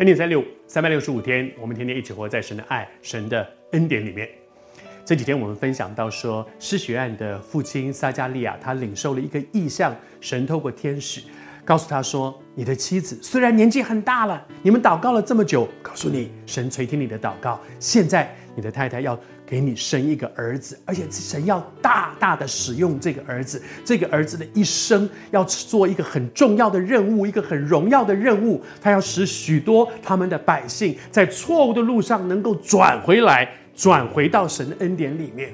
[0.00, 4.26] 恩典三六五，三百六十五天，我们天天一起活在神的爱、神的恩典里面。
[5.04, 11.20] 这几天我们分享到说，失血案的父亲撒迦利亚，他领受了一个意象，神透过天使
[11.70, 19.16] 告诉他说：“你的妻子虽然年纪很大了，你们祷告了这么久，告诉你，神垂听你的祷告，现在你的太太要。”
[19.46, 23.60] 给你生一个儿子，而且神要大大的使用这个儿子。
[23.84, 28.62] 这个儿子的一生要做一个很重要的任务，一个很荣耀的任务。
[28.80, 35.52] 他要使许多他们的百姓在错误的路上能够转回来，转回到神的恩典里面。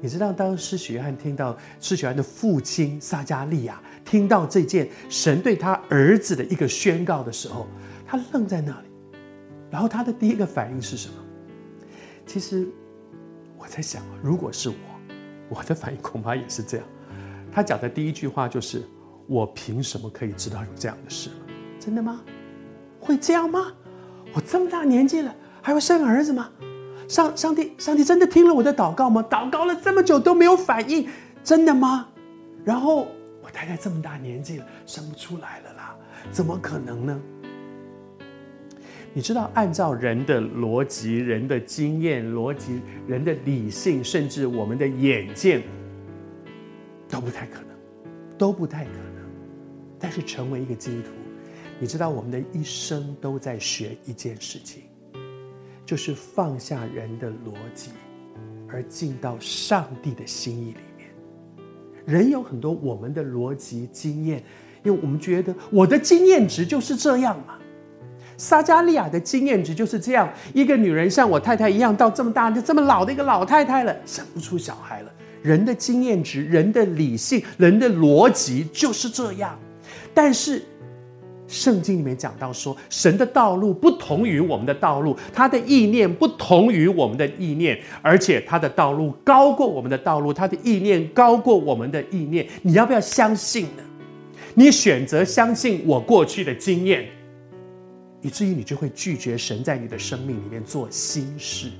[0.00, 7.66] 你知道，当施洗约翰听到施洗约翰的父亲撒迦利亚听到这件神对他儿子的一个宣告的时候，
[8.06, 8.88] 他愣在那里。
[9.70, 11.14] 然后他的第一个反应是什么？
[12.26, 12.68] 其实。
[13.60, 14.74] 我在想，如果是我，
[15.48, 16.86] 我的反应恐怕也是这样。
[17.50, 18.84] 他讲的第一句话就是
[19.26, 21.28] ：“我凭什么可以知道有这样的事？
[21.80, 22.20] 真的吗？
[23.00, 23.72] 会这样吗？
[24.32, 26.48] 我这么大年纪了，还会生儿子吗？
[27.08, 29.24] 上上帝，上帝真的听了我的祷告吗？
[29.28, 31.08] 祷告了这么久都没有反应，
[31.42, 32.06] 真的吗？
[32.64, 33.08] 然后
[33.42, 35.96] 我太太这么大年纪了，生不出来了啦，
[36.30, 37.20] 怎么可能呢？”
[39.14, 45.62] 你知道，按照人的逻辑、人的经验、逻辑、人的理性，甚至我们的眼见，
[47.08, 47.68] 都不太可能，
[48.36, 49.24] 都不太可能。
[49.98, 51.08] 但是，成为一个基督徒，
[51.80, 54.82] 你知道，我们的一生都在学一件事情，
[55.88, 57.92] 就是放下人的逻辑，
[58.68, 61.08] 而进到上帝的心意里面。
[62.04, 64.44] 人有很多我们的逻辑经验，
[64.82, 67.54] 因为我们觉得我的经验值就是这样嘛。
[68.36, 75.10] 撒加利亚的经验值就是这样：一个女人像我太太一样，到这么大就这么老的一个老太太了，生不出小孩了。
[75.40, 79.58] 人的经验值、人的理性、人的逻辑就是这样。
[80.12, 80.62] 但是，
[81.48, 92.46] 圣经里面讲到说，神的道路不同于我们的道路，他的意念不同于我们的意念，而且他的道路高过我们的道路，他的意念高过我们的意念。
[92.62, 93.82] 你要不要相信呢？
[94.54, 97.08] 你选择相信我过去的经验。
[98.20, 101.70] 以至于你就会拒绝神在你的生命里面做新事。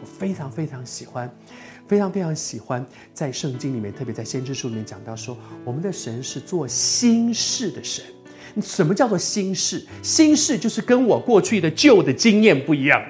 [0.00, 1.34] 我非常非常喜欢，
[1.88, 8.04] 非常非常喜欢在圣经里面，特别在先知书里面讲到说，我们的神是做新事的神。
[8.60, 9.86] 什么叫做新事？
[10.02, 13.04] 新事就是跟我过去的旧的经验不一样。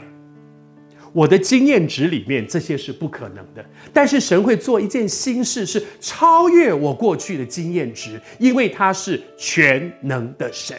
[1.12, 10.76] 我的经验值里面这些是不可能的，但是神会做一件新事，是超越我过去的经验值，因为他是全能的神。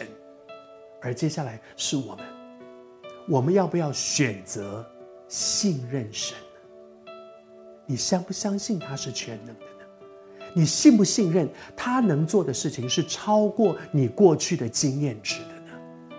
[1.02, 2.24] 而接下来是我们，
[3.28, 4.86] 我们要不要选择
[5.28, 6.34] 信任神？
[7.84, 9.81] 你相不相信他是全能的？
[10.54, 16.16] 你信不信任他能做的事情是超过你过去的经验值的呢？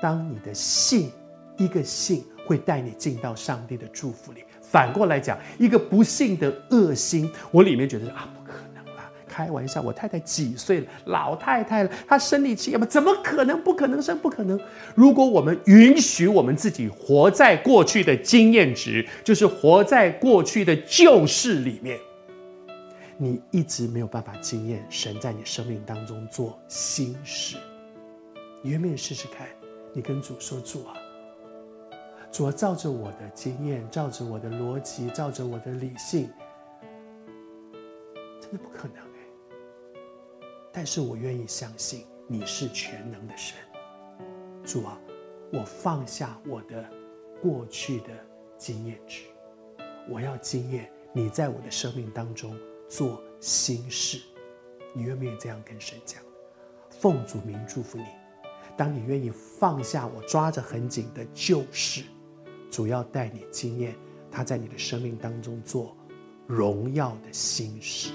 [0.00, 1.10] 当你的信，
[1.56, 4.42] 一个信会带你进到上帝的祝福里。
[4.60, 8.28] 反过来讲，一个不信的恶心，我里面觉得啊。
[8.34, 10.86] 不可能啦开玩笑，我太太几岁了？
[11.04, 13.62] 老太太了，她生理期，怎么可能？
[13.62, 14.58] 不可能生，不可能。
[14.94, 21.98] 如果我们允许我们自己活在过去的经验值，就是活在过去的旧事里面，
[23.22, 27.56] 你一直没有办法经验神在你生命当中做新事。
[28.60, 29.46] 你愿不愿意试试看？
[29.92, 30.96] 你跟主说：“主啊，
[32.32, 36.28] 主啊，照着我的经验，照着我的逻辑，照着我的理性，
[38.40, 39.60] 真的不可能哎。”
[40.74, 43.56] 但是我愿意相信你是全能的神，
[44.64, 45.00] 主啊，
[45.52, 46.84] 我放下我的
[47.40, 48.08] 过去的
[48.58, 49.26] 经验值，
[50.08, 52.58] 我要经验你在我的生命当中
[52.92, 54.20] 做新事。
[54.92, 56.20] 你愿不愿意这样跟神讲？
[56.90, 58.04] 奉主名祝福你。
[58.76, 62.04] 当你愿意放下我抓着很紧的旧事，
[62.70, 63.96] 主要带你经验
[64.30, 65.96] 他在你的生命当中做
[66.46, 68.10] 荣耀的新事。